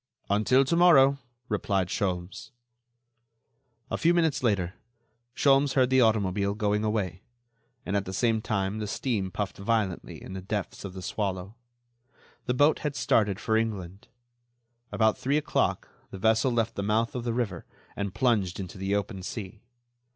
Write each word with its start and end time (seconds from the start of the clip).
"Until 0.31 0.65
to 0.65 0.75
morrow," 0.75 1.19
replied 1.47 1.89
Sholmes. 1.89 2.49
A 3.91 3.99
few 3.99 4.15
minutes 4.15 4.41
later 4.41 4.73
Sholmes 5.35 5.73
heard 5.73 5.91
the 5.91 6.01
automobile 6.01 6.55
going 6.55 6.83
away, 6.83 7.21
and 7.85 7.95
at 7.95 8.05
the 8.05 8.11
same 8.11 8.41
time 8.41 8.79
the 8.79 8.87
steam 8.87 9.29
puffed 9.29 9.59
violently 9.59 10.19
in 10.19 10.33
the 10.33 10.41
depths 10.41 10.83
of 10.83 10.93
The 10.93 11.03
Swallow. 11.03 11.53
The 12.47 12.55
boat 12.55 12.79
had 12.79 12.95
started 12.95 13.39
for 13.39 13.55
England. 13.55 14.07
About 14.91 15.19
three 15.19 15.37
o'clock 15.37 15.87
the 16.09 16.17
vessel 16.17 16.51
left 16.51 16.73
the 16.73 16.81
mouth 16.81 17.13
of 17.13 17.23
the 17.23 17.31
river 17.35 17.67
and 17.95 18.11
plunged 18.15 18.59
into 18.59 18.79
the 18.79 18.95
open 18.95 19.21
sea. 19.21 19.61